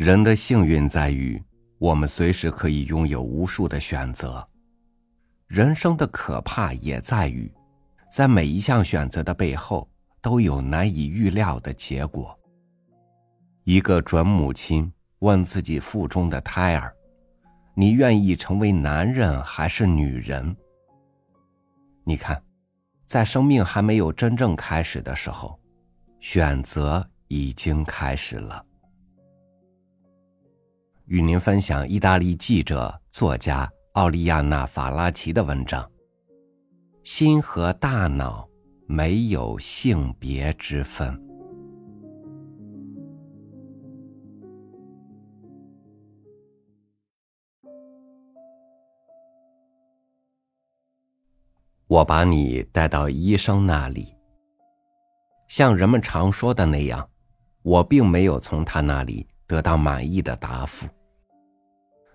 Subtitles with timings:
[0.00, 1.38] 人的幸运在于，
[1.76, 4.42] 我们随时可以拥有无数的选择；
[5.46, 7.52] 人生的可怕也在于，
[8.10, 9.86] 在每一项选择的背后，
[10.22, 12.34] 都有难以预料的结果。
[13.64, 16.90] 一个准母亲问自己腹中的胎儿
[17.76, 20.56] ：“你愿意成为男人还是女人？”
[22.04, 22.42] 你看，
[23.04, 25.60] 在生命还没有真正开始的时候，
[26.20, 28.64] 选择已经开始了。
[31.10, 35.82] 与您分享意大利记者、作家奥利亚娜·法拉奇的文章：
[37.02, 38.48] 《心和大脑
[38.86, 41.12] 没有性别之分》。
[51.88, 54.14] 我把你带到医生那里，
[55.48, 57.10] 像人们常说的那样，
[57.62, 60.86] 我并没有从他那里得到满意的答复。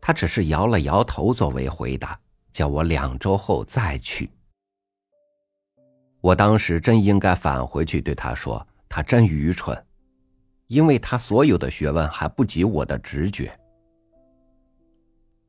[0.00, 2.18] 他只是摇了摇头作为回答，
[2.52, 4.30] 叫我两周后再去。
[6.20, 9.84] 我当时真应该返回去对他说：“他真愚蠢，
[10.66, 13.56] 因为他所有的学问还不及我的直觉。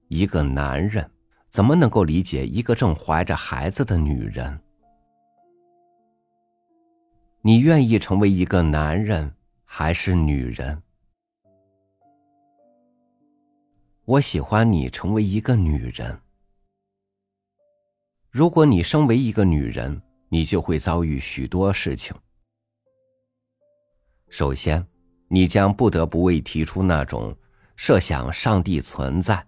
[0.07, 1.09] 一个男人
[1.49, 4.59] 怎么能够理解一个正怀着孩子的女人？
[7.41, 10.81] 你愿意成为一个男人还是女人？”
[14.09, 16.19] 我喜欢你成为一个女人。
[18.31, 22.15] 如果你身为一个女人，你就会遭遇许多事情。
[24.27, 24.83] 首先，
[25.27, 27.37] 你将不得不为提出那种
[27.75, 29.45] 设想上帝存在，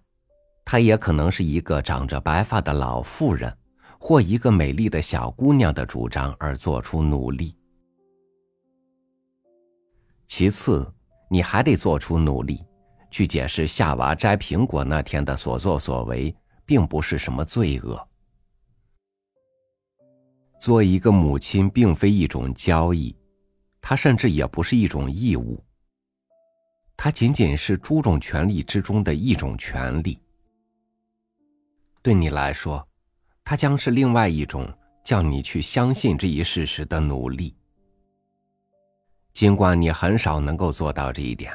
[0.64, 3.52] 她也可能是一个长着白发的老妇人，
[3.98, 7.52] 或一个美丽的小姑娘的主张而做出努力。
[10.28, 10.88] 其次，
[11.28, 12.64] 你还得做出努力。
[13.12, 18.08] 去解释夏娃摘苹果那天的所作所为，并不是什么罪恶。
[20.58, 23.14] 做一个母亲并非一种交易，
[23.82, 25.62] 它甚至也不是一种义务。
[26.96, 30.18] 它仅仅是诸种权利之中的一种权利。
[32.00, 32.88] 对你来说，
[33.44, 34.66] 它将是另外一种
[35.04, 37.54] 叫你去相信这一事实的努力。
[39.34, 41.52] 尽管你很少能够做到这一点。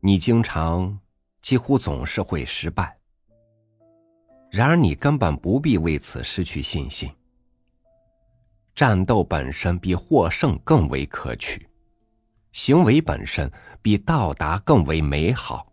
[0.00, 0.96] 你经常，
[1.42, 2.96] 几乎总是会失败。
[4.48, 7.10] 然而，你根本不必为此失去信心。
[8.76, 11.68] 战斗本身比获胜更为可取，
[12.52, 13.50] 行为本身
[13.82, 15.66] 比到达更为美好。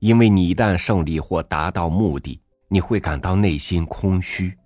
[0.00, 4.58] 因为你一旦胜利或达到目的，你会感到内心空虚。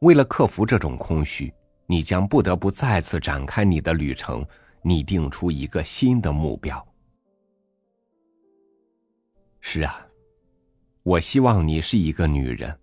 [0.00, 1.50] 为了克服这种空虚，
[1.86, 4.46] 你将不得不再次展开你的旅程。
[4.88, 6.86] 拟定出一个新的目标。
[9.60, 10.06] 是啊，
[11.02, 12.78] 我希望你是一个女人。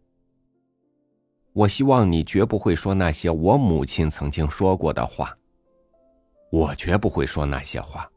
[1.53, 5.33] 我希望你绝不会说那些我母亲曾经说过的话。
[6.51, 8.11] 我绝不会说那些话。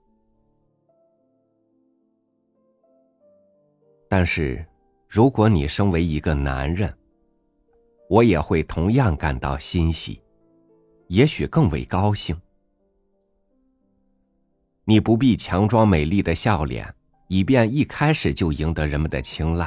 [4.08, 4.66] 但是，
[5.06, 6.92] 如果你身为一个男人，
[8.08, 10.20] 我也会同样感到欣喜，
[11.06, 12.36] 也许更为高兴。
[14.88, 16.94] 你不必强装美丽的笑脸，
[17.26, 19.66] 以便一开始就赢得人们的青睐；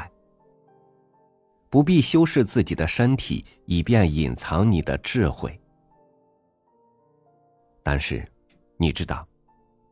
[1.70, 5.60] 不必修饰自己的身体，以便隐藏你的智慧。
[7.84, 8.26] 但是，
[8.78, 9.28] 你知道，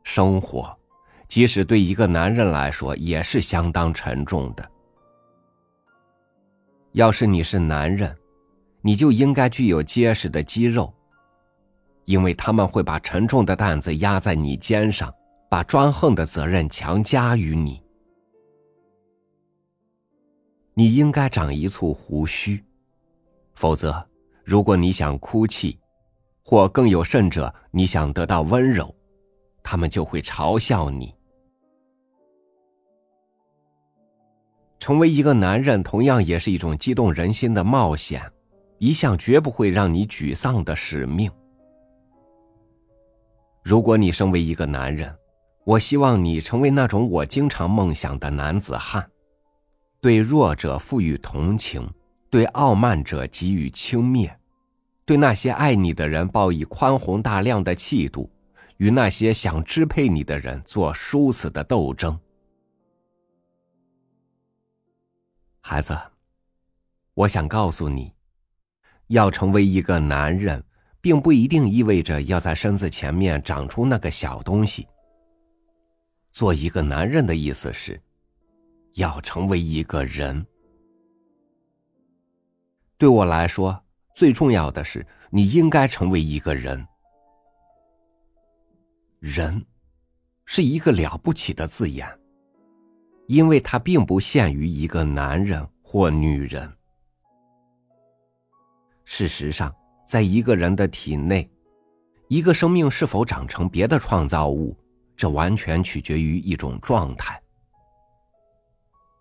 [0.02, 0.74] 生活，
[1.28, 4.72] 即使对一个男人来说，也是相当沉重的。
[6.94, 8.18] 要是你是男人，
[8.80, 10.94] 你就应该具有结实的肌肉。
[12.06, 15.14] 因为他们会把沉重的担子压在你肩上，
[15.50, 17.82] 把专横的责任强加于你。
[20.74, 22.64] 你应该长一簇胡须，
[23.56, 24.06] 否则，
[24.44, 25.80] 如果你想哭泣，
[26.44, 28.94] 或更有甚者，你想得到温柔，
[29.64, 31.14] 他们就会嘲笑你。
[34.80, 38.22] 成为一个男人，同样也是一种激动人心的冒险，
[38.78, 41.32] 一项绝不会让你沮丧的使命。
[43.64, 45.14] 如果你身为一个男人，
[45.68, 49.12] 我希望你成为那种我经常梦想的男子汉，
[50.00, 51.86] 对弱者赋予同情，
[52.30, 54.32] 对傲慢者给予轻蔑，
[55.04, 58.32] 对那些爱你的人报以宽宏大量的气度，
[58.78, 62.18] 与那些想支配你的人做殊死的斗争。
[65.60, 66.00] 孩子，
[67.14, 68.14] 我想告诉你，
[69.08, 70.64] 要成为一个男人，
[71.02, 74.88] 并不一定意味着要在身子前面长出那个小东西。
[76.38, 78.00] 做一个男人的意思是，
[78.94, 80.46] 要成为一个人。
[82.96, 86.88] 对我来说，最重要的是，你应该成为一个人。
[89.20, 89.66] 人，
[90.46, 92.08] 是一个了不起的字眼，
[93.26, 96.72] 因为它并不限于一个男人或女人。
[99.06, 99.76] 事实上，
[100.06, 101.50] 在一个人的体内，
[102.28, 104.78] 一个生命是否长成别的创造物，
[105.18, 107.42] 这完全取决于一种状态。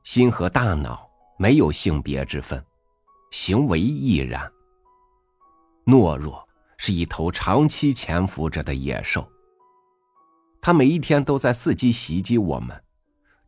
[0.04, 2.64] 心和大脑没有性别之分。
[3.32, 4.50] 行为亦然。
[5.84, 6.48] 懦弱
[6.78, 9.28] 是一头长期潜伏着的野兽，
[10.60, 12.80] 它每一天都在伺机袭击我们，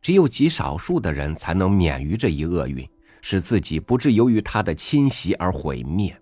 [0.01, 2.87] 只有极少数的人才能免于这一厄运，
[3.21, 6.15] 使自己不致由于它的侵袭而毁灭。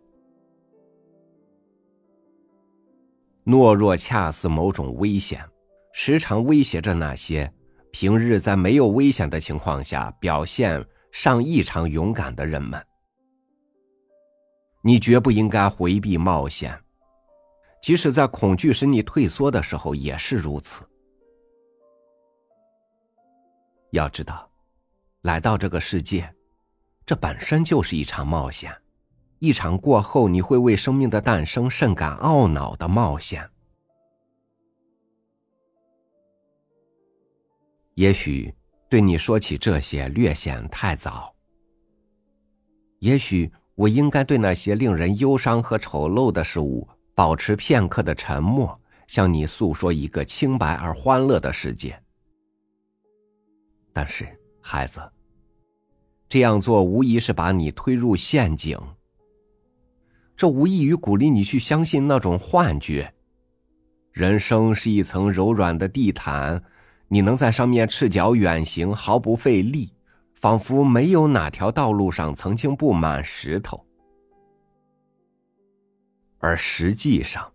[3.44, 5.44] 懦弱恰似某种危险，
[6.00, 7.52] 时常威胁着那些
[7.90, 12.80] 平日在没有危险的情况下表现尚异常勇敢的人们。
[14.84, 16.80] 你绝不应该回避冒险，
[17.82, 20.88] 即使在恐惧使你退缩的时候也是如此。
[23.90, 24.48] 要知道，
[25.24, 26.32] 来到这个世界，
[27.08, 28.72] 这本身就是一场冒险，
[29.40, 33.50] 一场过后你会为生命的诞生甚感懊恼的冒险。
[37.98, 38.54] 也许
[38.88, 41.36] 对你说起这些略显太早，
[43.00, 43.52] 也许。
[43.78, 51.96] 我应该对那些令人忧伤和丑陋的事物保持片刻的沉默，向你诉说一个清白而欢乐的世界。
[53.94, 54.28] 但是，
[54.60, 55.00] 孩子，
[56.28, 58.76] 这样做无疑是把你推入陷阱。
[60.36, 63.14] 这无异于鼓励你去相信那种幻觉：
[64.12, 66.60] 人生是一层柔软的地毯，
[67.08, 69.92] 你能在上面赤脚远行，毫不费力。
[70.40, 73.84] 仿佛没有哪条道路上曾经布满石头，
[76.38, 77.52] 而实际上，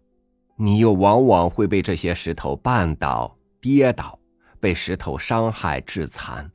[0.57, 4.19] 你又往往会被这些石头绊倒、跌倒，
[4.59, 6.51] 被石头伤害致残。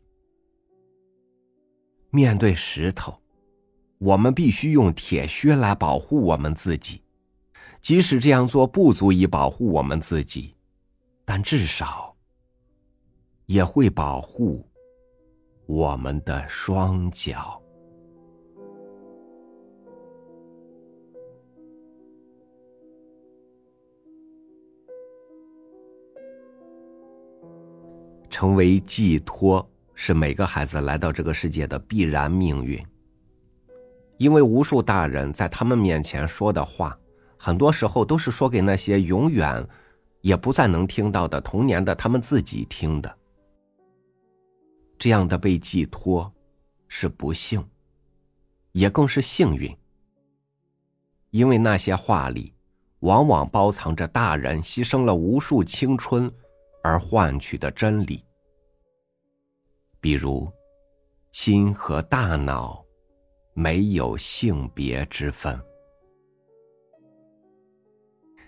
[2.10, 3.18] 面对石头，
[3.98, 7.02] 我们必须用铁靴来保护我们自己，
[7.80, 10.58] 即使这样做不足以保护我们自己，
[11.24, 12.07] 但至少
[13.48, 14.64] 也会保护。
[15.66, 17.62] 我们的双脚，
[28.30, 32.82] 成为寄托是每个孩子来到这个世界的必然命运。
[34.18, 36.98] 因为无数大人在他们面前说的话，
[37.38, 39.66] 很多时候都是说给那些永远
[40.20, 43.18] 也不再能听到的童年的他们自己听的。
[44.98, 46.32] 这样的被寄托，
[46.88, 47.64] 是不幸，
[48.72, 49.76] 也更是幸运。
[51.30, 52.54] 因为那些话里，
[53.00, 56.32] 往往包藏着大人牺牲了无数青春
[56.84, 58.24] 而换取的真理。
[60.00, 60.52] 比如，
[61.32, 62.84] 心和大脑
[63.54, 65.60] 没有性别之分。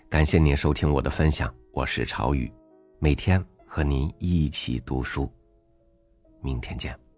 [0.08, 2.52] 感谢您收听我的分享，我是朝雨，
[2.98, 5.30] 每天和您一起读书。
[6.40, 7.09] 明天见。